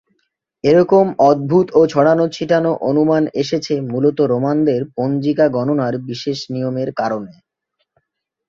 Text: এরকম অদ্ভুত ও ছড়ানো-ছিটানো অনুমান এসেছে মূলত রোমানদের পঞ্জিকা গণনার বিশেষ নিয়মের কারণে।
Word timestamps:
এরকম 0.63 1.05
অদ্ভুত 1.29 1.67
ও 1.73 1.91
ছড়ানো-ছিটানো 1.93 2.71
অনুমান 2.89 3.23
এসেছে 3.41 3.73
মূলত 3.91 4.17
রোমানদের 4.31 4.81
পঞ্জিকা 4.97 5.45
গণনার 5.55 5.95
বিশেষ 6.07 6.39
নিয়মের 6.53 6.89
কারণে। 6.95 7.33